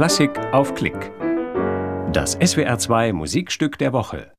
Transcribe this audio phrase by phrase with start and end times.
[0.00, 1.12] Klassik auf Klick.
[2.10, 4.32] Das SWR2 Musikstück der Woche.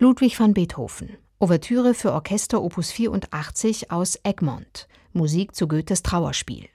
[0.00, 1.16] Ludwig van Beethoven.
[1.38, 4.88] Ouvertüre für Orchester Opus 84 aus Egmont.
[5.12, 6.68] Musik zu Goethes Trauerspiel.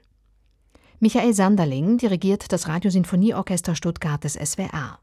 [1.02, 5.00] Michael Sanderling dirigiert das Radiosinfonieorchester Stuttgart des SWR.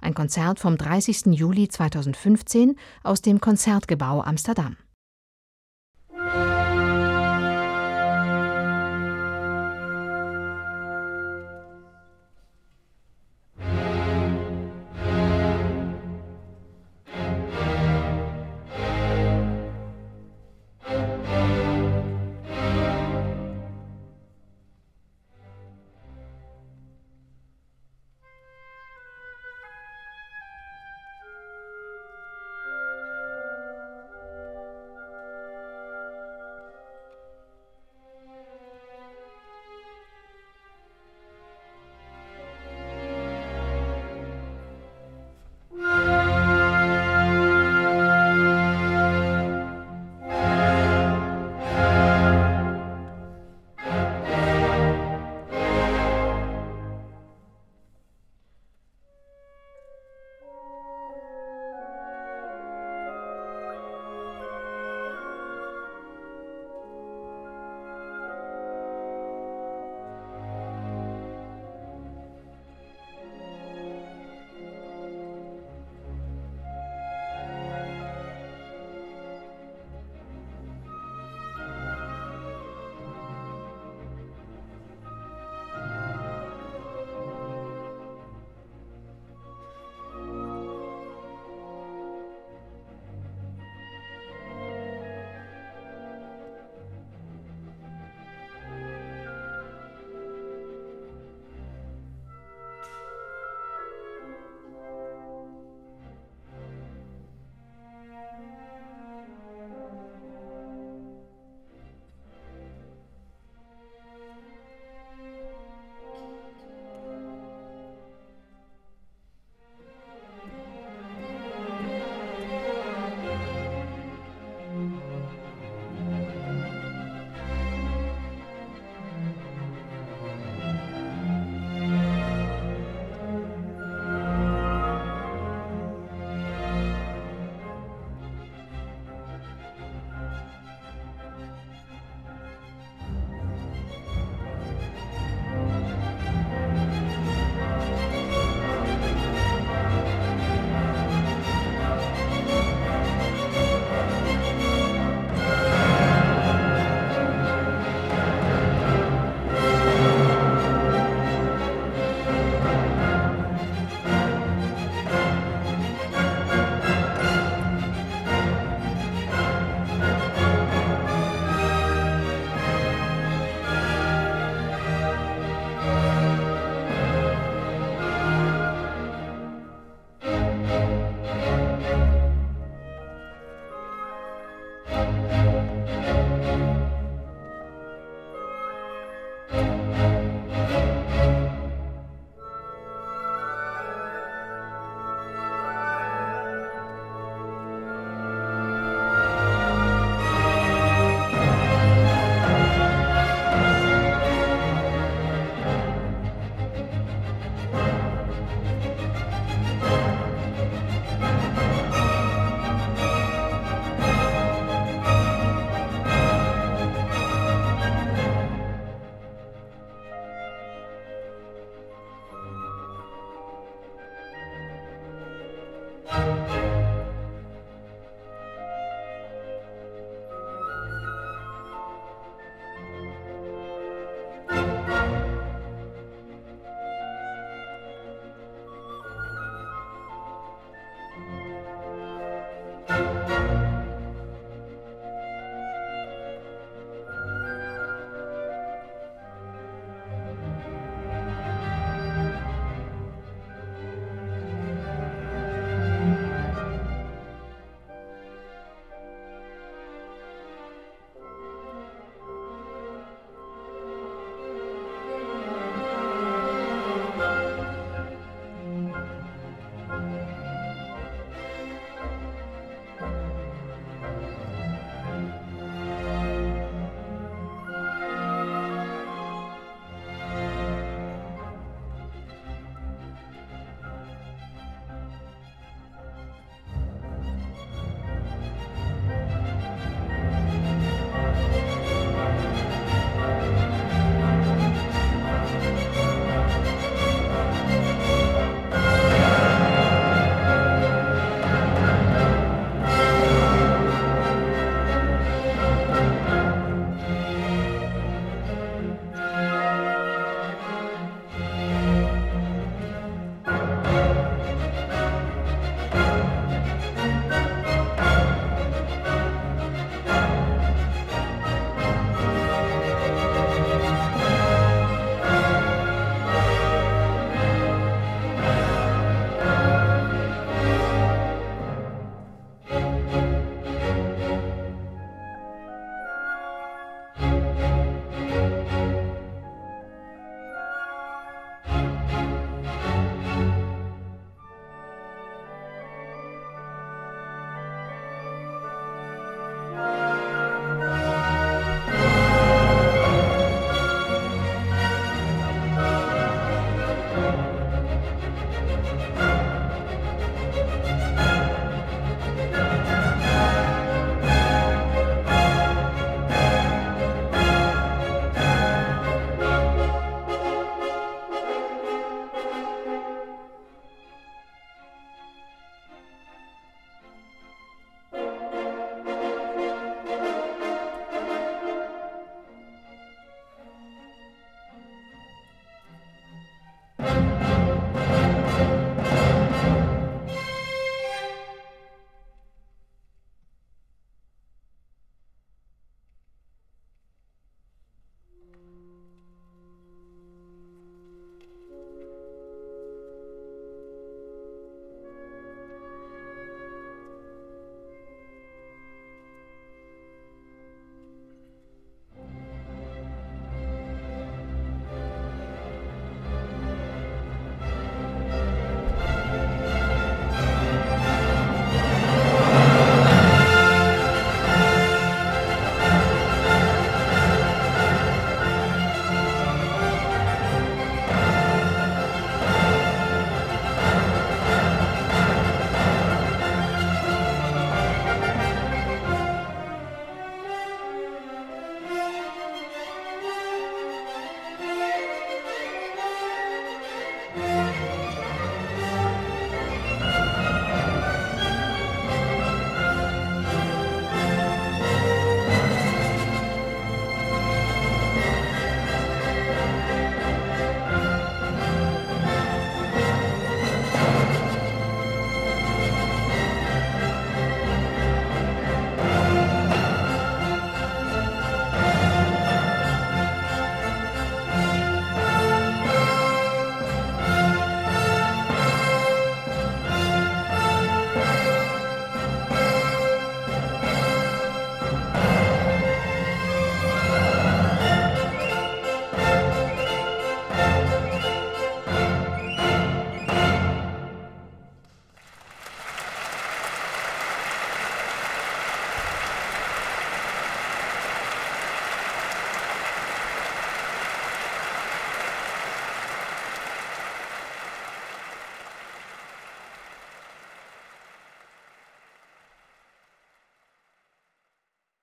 [0.00, 1.26] Ein Konzert vom 30.
[1.26, 2.74] Juli 2015
[3.04, 4.76] aus dem Konzertgebau Amsterdam.